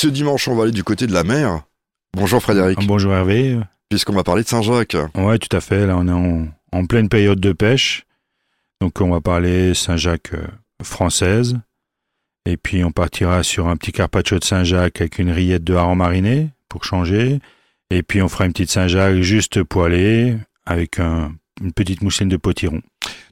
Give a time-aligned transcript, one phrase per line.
[0.00, 1.60] Ce dimanche, on va aller du côté de la mer.
[2.16, 2.78] Bonjour Frédéric.
[2.86, 3.60] Bonjour Hervé.
[3.90, 4.96] Puisqu'on va parler de Saint-Jacques.
[5.14, 5.86] Ouais, tout à fait.
[5.86, 8.06] Là, on est en, pleine période de pêche.
[8.80, 10.46] Donc, on va parler Saint-Jacques euh,
[10.82, 11.58] française.
[12.46, 15.96] Et puis, on partira sur un petit carpaccio de Saint-Jacques avec une rillette de hareng
[15.96, 17.38] mariné pour changer.
[17.90, 22.80] Et puis, on fera une petite Saint-Jacques juste poêlée avec une petite mousseline de potiron.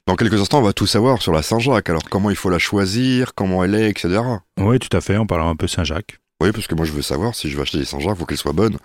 [0.05, 1.89] Dans quelques instants, on va tout savoir sur la Saint-Jacques.
[1.89, 4.21] Alors, comment il faut la choisir, comment elle est, etc.
[4.59, 5.17] Oui, tout à fait.
[5.17, 6.19] On parlera un peu Saint-Jacques.
[6.41, 8.25] Oui, parce que moi, je veux savoir si je vais acheter des Saint-Jacques, il faut
[8.25, 8.77] qu'elles soient bonnes.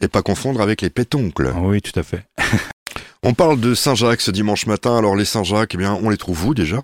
[0.00, 1.52] Et pas confondre avec les pétoncles.
[1.58, 2.26] Oui, tout à fait.
[3.22, 4.96] on parle de Saint-Jacques ce dimanche matin.
[4.96, 6.82] Alors, les Saint-Jacques, eh bien, on les trouve où déjà?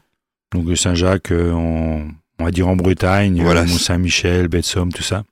[0.55, 3.65] Donc, Saint-Jacques, euh, on, va dire en Bretagne, voilà.
[3.65, 5.25] Mont-Saint-Michel, baie tout ça.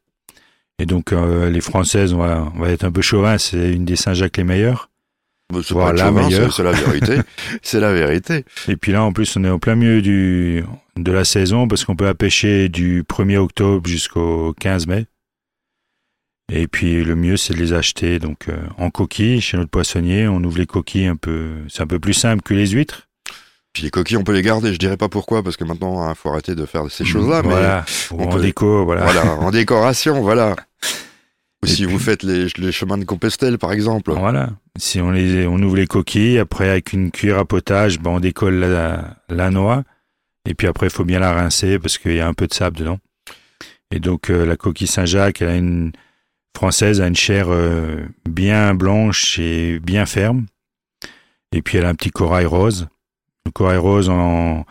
[0.79, 3.85] Et donc, euh, les Françaises, on va, on va être un peu chauvin, c'est une
[3.85, 4.91] des Saint-Jacques les meilleures.
[5.55, 6.13] C'est voilà,
[6.51, 7.19] c'est la vérité.
[7.63, 8.45] c'est la vérité.
[8.69, 10.65] Et puis là, en plus, on est au plein milieu du,
[10.97, 15.07] de la saison parce qu'on peut la pêcher du 1er octobre jusqu'au 15 mai.
[16.53, 20.29] Et puis le mieux, c'est de les acheter donc euh, en coquille chez notre poissonnier.
[20.29, 23.09] On ouvre les coquilles un peu, c'est un peu plus simple que les huîtres.
[23.73, 24.73] Puis les coquilles, on peut les garder.
[24.73, 27.43] Je dirais pas pourquoi, parce que maintenant, il hein, faut arrêter de faire ces choses-là.
[27.43, 27.85] Voilà.
[28.17, 29.05] Mais en déco, voilà.
[29.05, 30.57] Voilà, en décoration, voilà.
[31.67, 34.13] Ou si vous faites les, chemins de Compostelle, par exemple.
[34.13, 34.51] Voilà.
[34.79, 38.21] Si on les, on ouvre les coquilles, après avec une cuillère à potage, ben on
[38.21, 39.85] décolle la, la noix.
[40.49, 42.55] Et puis après, il faut bien la rincer parce qu'il y a un peu de
[42.55, 42.99] sable dedans.
[43.91, 45.93] Et donc euh, la coquille Saint-Jacques, elle a une
[46.57, 50.47] française a une chair euh, bien blanche et bien ferme.
[51.53, 52.89] Et puis elle a un petit corail rose.
[53.45, 54.65] Le corail rose, en,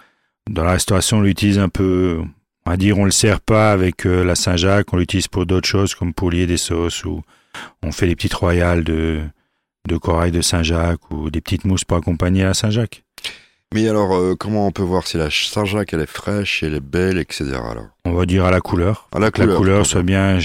[0.49, 2.23] dans la restauration, on l'utilise un peu,
[2.65, 5.67] on va dire, on le sert pas avec euh, la Saint-Jacques, on l'utilise pour d'autres
[5.67, 7.21] choses comme pour lier des sauces ou
[7.83, 9.21] on fait des petites royales de,
[9.87, 13.03] de corail de Saint-Jacques ou des petites mousses pour accompagner la Saint-Jacques.
[13.73, 16.79] Mais alors, euh, comment on peut voir si la Saint-Jacques, elle est fraîche, elle est
[16.79, 17.45] belle, etc.
[17.53, 17.87] Alors?
[18.05, 19.09] On va dire à la couleur.
[19.13, 19.47] À la couleur.
[19.47, 20.39] Que la couleur soit bien,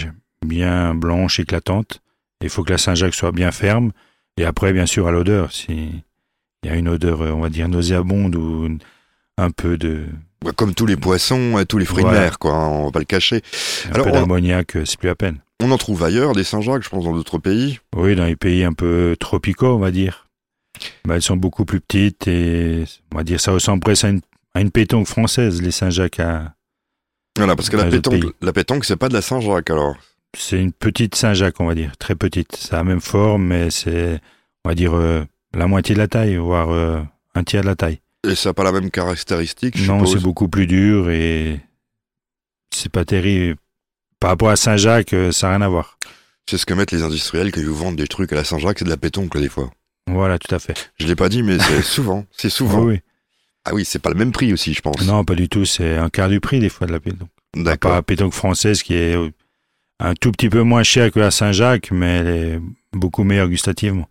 [0.44, 2.00] bien blanche, éclatante.
[2.42, 3.92] Il faut que la Saint-Jacques soit bien ferme.
[4.36, 5.52] Et après, bien sûr, à l'odeur.
[5.52, 6.02] Si
[6.62, 8.78] il y a une odeur, euh, on va dire, nauséabonde ou
[9.38, 10.06] un peu de...
[10.56, 12.54] Comme tous les poissons et tous les fruits de mer, quoi.
[12.54, 13.42] Hein, on va pas le cacher.
[13.88, 15.38] Un alors, peu d'ammoniac, euh, c'est plus à peine.
[15.62, 17.78] On en trouve ailleurs, des Saint-Jacques, je pense, dans d'autres pays.
[17.94, 20.26] Oui, dans les pays un peu tropicaux, on va dire.
[21.04, 24.20] Bah, elles sont beaucoup plus petites et on va dire ça ressemble presque à une,
[24.54, 26.54] à une pétonque française, les Saint-Jacques à.
[27.36, 29.96] Voilà, parce que la pétonque, la pétonque, c'est pas de la Saint-Jacques alors.
[30.36, 32.56] C'est une petite Saint-Jacques, on va dire, très petite.
[32.56, 34.20] Ça a la même forme, mais c'est,
[34.64, 35.24] on va dire, euh,
[35.54, 37.02] la moitié de la taille, voire euh,
[37.34, 38.00] un tiers de la taille.
[38.28, 41.60] Et ça n'a pas la même caractéristique Non, c'est beaucoup plus dur et
[42.74, 43.56] c'est pas terrible.
[44.18, 45.98] Par rapport à Saint-Jacques, euh, ça n'a rien à voir.
[46.48, 48.84] C'est ce que mettent les industriels ils vous vendent des trucs à la Saint-Jacques, c'est
[48.84, 49.70] de la pétonque des fois.
[50.08, 50.90] Voilà, tout à fait.
[50.98, 52.26] Je l'ai pas dit, mais c'est souvent.
[52.36, 52.82] C'est souvent.
[52.82, 53.00] Oui.
[53.64, 55.00] Ah oui, c'est pas le même prix aussi, je pense.
[55.06, 55.64] Non, pas du tout.
[55.64, 57.28] C'est un quart du prix des fois de la pétanque.
[57.54, 57.92] D'accord.
[57.92, 59.16] La pétanque française qui est
[59.98, 62.60] un tout petit peu moins chère que la Saint-Jacques, mais elle est
[62.92, 64.08] beaucoup meilleure gustativement.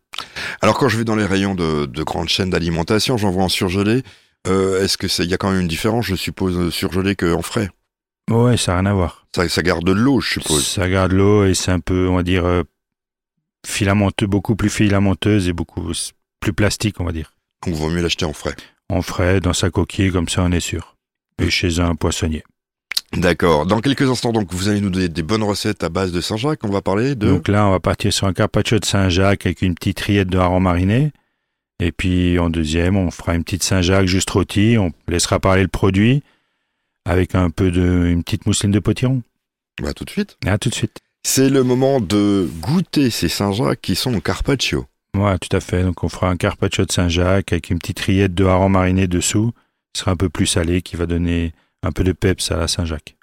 [0.62, 3.50] Alors quand je vais dans les rayons de, de grandes chaînes d'alimentation, j'en vois en
[3.50, 4.04] surgelé.
[4.48, 7.42] Euh, Est-ce que c'est il y a quand même une différence, je suppose, surgelé qu'en
[7.42, 7.70] frais?
[8.30, 9.26] Ouais, ça n'a rien à voir.
[9.36, 10.66] Ça, ça garde de l'eau, je suppose.
[10.66, 12.64] Ça garde l'eau et c'est un peu, on va dire, euh,
[13.66, 15.92] filamenteux, beaucoup plus filamenteuse et beaucoup
[16.40, 17.34] plus plastique, on va dire.
[17.66, 18.56] Donc, vaut mieux l'acheter en frais.
[18.90, 20.96] En frais, dans sa coquille, comme ça, on est sûr.
[21.42, 22.44] Et chez un poissonnier.
[23.14, 23.66] D'accord.
[23.66, 26.64] Dans quelques instants, donc, vous allez nous donner des bonnes recettes à base de Saint-Jacques.
[26.64, 27.28] On va parler de.
[27.28, 30.38] Donc là, on va partir sur un carpaccio de Saint-Jacques avec une petite rillette de
[30.38, 31.12] hareng mariné.
[31.80, 34.78] Et puis, en deuxième, on fera une petite Saint-Jacques juste rôtie.
[34.78, 36.24] On laissera parler le produit
[37.06, 39.24] avec un peu de, une petite mousseline de potiron.
[39.82, 40.38] Bah, tout de suite.
[40.46, 41.00] À tout de suite.
[41.24, 44.86] C'est le moment de goûter ces Saint-Jacques qui sont au carpaccio.
[45.18, 45.84] Ouais, tout à fait.
[45.84, 49.52] Donc on fera un carpaccio de Saint-Jacques avec une petite rillette de hareng mariné dessous.
[49.96, 51.54] Ce sera un peu plus salé qui va donner
[51.84, 53.16] un peu de peps à la Saint-Jacques.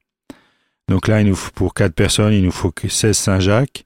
[0.89, 3.85] Donc là, nous faut, pour 4 personnes, il nous faut 16 Saint-Jacques,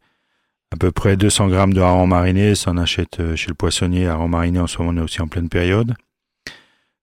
[0.72, 2.54] à peu près 200 grammes de hareng mariné.
[2.54, 4.06] Ça, on achète euh, chez le poissonnier.
[4.06, 5.94] Hareng mariné, en ce moment, on est aussi en pleine période.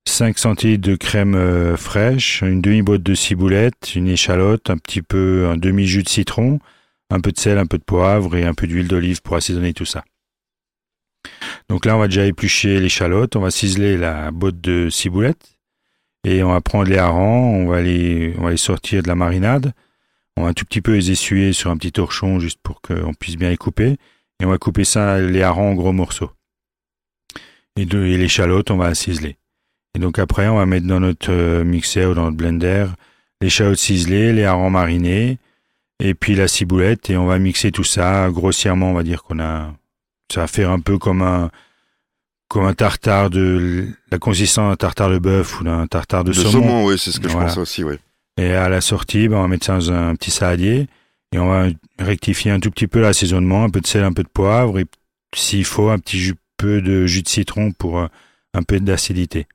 [0.06, 5.48] 5 centilitres de crème euh, fraîche, une demi-botte de ciboulette, une échalote, un petit peu,
[5.48, 6.60] un demi-jus de citron,
[7.10, 9.74] un peu de sel, un peu de poivre et un peu d'huile d'olive pour assaisonner
[9.74, 10.04] tout ça.
[11.68, 15.57] Donc là, on va déjà éplucher l'échalote, on va ciseler la botte de ciboulette
[16.28, 19.14] et on va prendre les harengs, on va les, on va les sortir de la
[19.14, 19.72] marinade.
[20.36, 23.14] On va un tout petit peu les essuyer sur un petit torchon juste pour qu'on
[23.14, 23.96] puisse bien les couper.
[24.40, 26.30] Et on va couper ça, les harengs en gros morceaux.
[27.76, 29.36] Et, et l'échalote, on va ciseler.
[29.94, 32.86] Et donc après, on va mettre dans notre euh, mixeur ou dans notre blender
[33.40, 35.38] l'échalote ciselée, les harengs marinés,
[36.00, 38.90] et puis la ciboulette et on va mixer tout ça grossièrement.
[38.90, 39.72] On va dire qu'on a,
[40.32, 41.50] ça va faire un peu comme un,
[42.48, 46.34] comme un tartare de la consistance d'un tartare de bœuf ou d'un tartare de, de
[46.34, 46.86] saumon.
[46.86, 47.96] oui, c'est ce que je pense aussi, oui.
[48.38, 50.86] Et à la sortie, ben, on va mettre ça dans un petit saladier
[51.32, 51.66] Et on va
[51.98, 54.86] rectifier un tout petit peu l'assaisonnement, un peu de sel, un peu de poivre, et
[55.34, 58.06] s'il faut, un petit peu de jus de citron pour euh,
[58.54, 59.46] un peu d'acidité.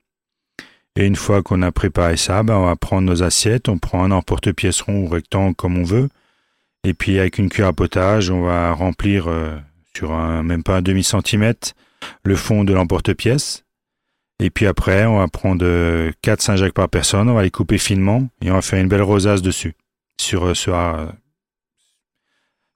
[0.95, 4.03] Et une fois qu'on a préparé ça, ben on va prendre nos assiettes, on prend
[4.03, 6.09] un emporte-pièce rond ou rectangle comme on veut,
[6.83, 9.57] et puis avec une cuillère à potage, on va remplir euh,
[9.95, 11.73] sur un, même pas un demi centimètre
[12.23, 13.63] le fond de l'emporte-pièce.
[14.39, 17.77] Et puis après, on va prendre 4 euh, Saint-Jacques par personne, on va les couper
[17.77, 19.75] finement et on va faire une belle rosace dessus
[20.19, 20.71] sur euh, ce,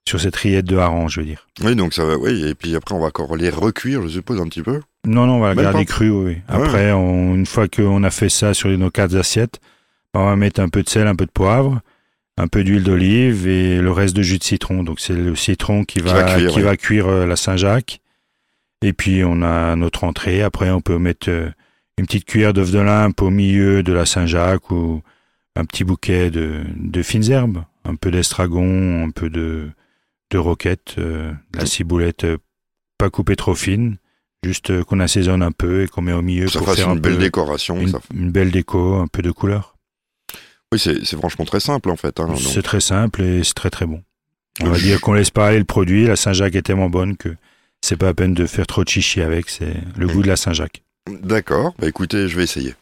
[0.08, 1.46] sur cette rillette de hareng, je veux dire.
[1.62, 4.40] Oui, donc ça va, oui, et puis après on va encore les recuire, je suppose,
[4.40, 4.80] un petit peu.
[5.04, 6.38] Non, non, on va garder cru, oui.
[6.48, 9.60] Après, une fois qu'on a fait ça sur nos quatre assiettes,
[10.14, 11.80] on va mettre un peu de sel, un peu de poivre,
[12.38, 14.82] un peu d'huile d'olive et le reste de jus de citron.
[14.82, 18.00] Donc c'est le citron qui va, qui va cuire, euh, la Saint-Jacques.
[18.82, 20.42] Et puis on a notre entrée.
[20.42, 21.50] Après, on peut mettre euh,
[21.98, 25.02] une petite cuillère d'œuf de limpe au milieu de la Saint-Jacques ou
[25.56, 29.70] un petit bouquet de, de fines herbes, un peu d'estragon, un peu de,
[30.30, 32.26] de roquette, euh, la ciboulette
[32.98, 33.96] pas coupée trop fine
[34.44, 37.00] Juste euh, qu'on assaisonne un peu et qu'on met au milieu ça pour faire une
[37.00, 37.80] belle décoration.
[37.80, 37.98] Une, ça.
[38.14, 39.76] une, belle déco, un peu de couleur.
[40.72, 42.20] Oui, c'est franchement très simple en fait.
[42.20, 44.02] Hein, c'est très simple et c'est très très bon.
[44.60, 46.04] On va dire qu'on laisse pas aller le produit.
[46.04, 47.30] La Saint-Jacques est tellement bonne que
[47.82, 49.48] c'est pas à peine de faire trop de chichi avec.
[49.48, 50.82] C'est le goût de la Saint-Jacques.
[51.22, 51.74] D'accord.
[51.78, 52.74] Bah écoutez, je vais essayer.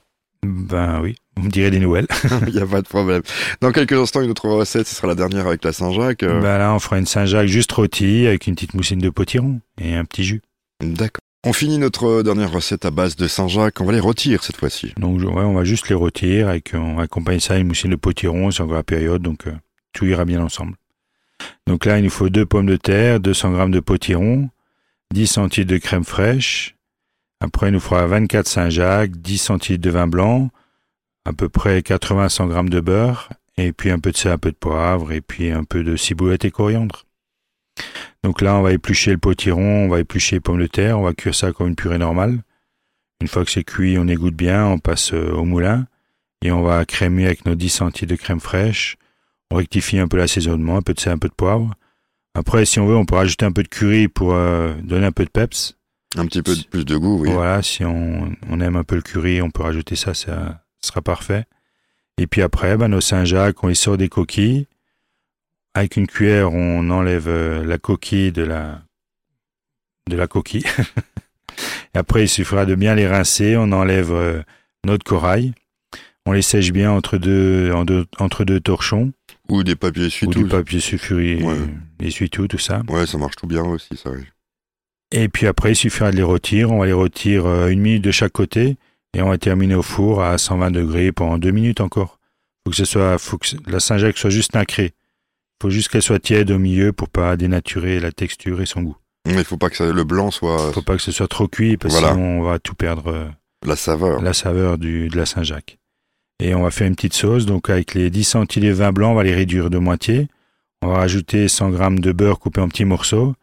[0.43, 2.06] Ben oui, vous me direz des nouvelles.
[2.46, 3.22] Il n'y a pas de problème.
[3.60, 6.25] Dans quelques instants, une autre recette, ce sera la dernière avec la Saint-Jacques.
[6.25, 9.94] Ben là, on fera une Saint-Jacques juste rôtie avec une petite moussine de potiron et
[9.94, 10.43] un petit jus.
[10.81, 11.20] D'accord.
[11.44, 13.81] On finit notre dernière recette à base de Saint-Jacques.
[13.81, 14.93] On va les rôtir cette fois-ci.
[14.98, 17.96] Donc ouais, on va juste les rôtir et on accompagne ça à une moussine de
[17.96, 18.50] potiron.
[18.50, 19.52] C'est encore la période, donc euh,
[19.93, 20.75] tout ira bien ensemble.
[21.66, 24.48] Donc là, il nous faut deux pommes de terre, 200 g de potiron,
[25.12, 26.76] 10 centilitres de crème fraîche.
[27.41, 30.50] Après, il nous fera 24 Saint-Jacques, 10 centilitres de vin blanc,
[31.25, 34.50] à peu près 80-100 g de beurre, et puis un peu de sel, un peu
[34.50, 37.05] de poivre, et puis un peu de ciboulette et coriandre.
[38.23, 41.03] Donc là, on va éplucher le potiron, on va éplucher les pommes de terre, on
[41.03, 42.43] va cuire ça comme une purée normale.
[43.20, 45.87] Une fois que c'est cuit, on égoutte bien, on passe euh, au moulin
[46.43, 48.97] et on va crémer avec nos 10 centilitres de crème fraîche.
[49.50, 51.73] On rectifie un peu l'assaisonnement, un peu de sel, un peu de poivre.
[52.37, 55.12] Après, si on veut, on peut rajouter un peu de curry pour euh, donner un
[55.12, 55.75] peu de peps.
[56.17, 57.33] Un petit peu plus de goût, oui.
[57.33, 61.47] Voilà, si on, aime un peu le curry, on peut rajouter ça, ça sera parfait.
[62.19, 64.67] Et puis après, ben, nos Saint-Jacques, on les sort des coquilles.
[65.73, 68.82] Avec une cuillère, on enlève euh, la coquille de la,
[70.11, 70.65] de la coquille.
[71.94, 73.56] Et après, il suffira de bien les rincer.
[73.56, 74.43] On enlève euh,
[74.85, 75.55] notre corail.
[76.26, 77.73] On les sèche bien entre deux,
[78.19, 79.12] entre deux torchons.
[79.49, 80.40] Ou des papiers essuie-tout.
[80.40, 81.56] Ou du papier sulfuré, ouais.
[82.00, 82.82] essuie-tout, tout ça.
[82.88, 84.11] Ouais, ça marche tout bien aussi, ça.
[85.12, 86.73] Et puis après, il suffira de les rôtir.
[86.73, 88.76] On va les rôtir euh, une minute de chaque côté.
[89.14, 92.19] Et on va terminer au four à 120 degrés pendant deux minutes encore.
[92.64, 94.93] Faut que ce soit, faut que la Saint-Jacques soit juste nacrée
[95.62, 98.96] faut juste qu'elle soit tiède au milieu pour pas dénaturer la texture et son goût.
[99.26, 100.72] Mais il faut pas que le blanc soit.
[100.72, 103.08] Faut pas que ce soit trop cuit parce que sinon on va tout perdre.
[103.08, 103.29] Euh,
[103.64, 104.22] la saveur.
[104.22, 105.79] La saveur du, de la Saint-Jacques.
[106.41, 107.47] Et on va faire une petite sauce.
[107.47, 110.29] Donc avec les 10 centilitres de vin blanc, on va les réduire de moitié.
[110.83, 113.35] On va rajouter 100 grammes de beurre coupé en petits morceaux.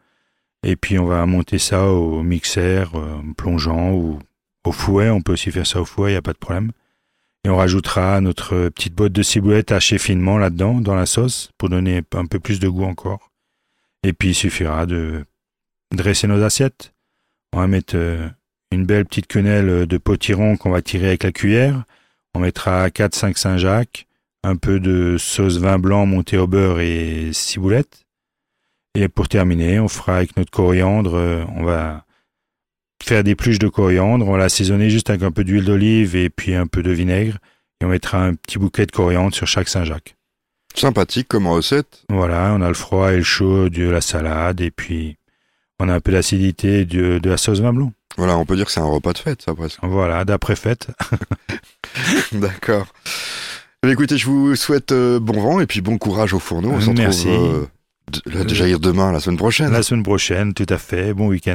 [0.64, 4.20] Et puis on va monter ça au mixeur, euh, plongeant ou
[4.66, 5.10] au fouet.
[5.10, 6.72] On peut aussi faire ça au fouet, il n'y a pas de problème.
[7.46, 11.68] Et on rajoutera notre petite botte de ciboulette hachée finement là-dedans, dans la sauce, pour
[11.68, 13.32] donner un peu plus de goût encore.
[14.04, 15.26] Et puis il suffira de
[15.92, 16.94] dresser nos assiettes.
[17.52, 18.30] On va mettre euh,
[18.72, 21.84] une belle petite quenelle de potiron qu'on va tirer avec la cuillère.
[22.36, 24.08] On mettra 4-5 Saint-Jacques,
[24.44, 28.06] un peu de sauce vin blanc monté au beurre et ciboulette.
[28.96, 32.06] Et pour terminer, on fera avec notre coriandre, euh, on va
[33.02, 36.30] faire des pluches de coriandre, on va l'assaisonner juste avec un peu d'huile d'olive et
[36.30, 37.38] puis un peu de vinaigre.
[37.82, 40.16] Et on mettra un petit bouquet de coriandre sur chaque Saint-Jacques.
[40.76, 42.04] Sympathique comme recette.
[42.10, 45.18] Voilà, on a le froid et le chaud de la salade et puis
[45.80, 47.92] on a un peu d'acidité de, de la sauce vin blanc.
[48.18, 49.80] Voilà, on peut dire que c'est un repas de fête, ça presque.
[49.82, 50.88] Voilà, d'après fête.
[52.32, 52.88] D'accord.
[53.86, 56.72] Eh écoutez, je vous souhaite euh, bon vent et puis bon courage au fourneau.
[56.72, 57.30] On se Merci.
[57.30, 57.68] retrouve
[58.28, 59.72] euh, de, demain, la semaine prochaine.
[59.72, 61.14] La semaine prochaine, tout à fait.
[61.14, 61.52] Bon week-end.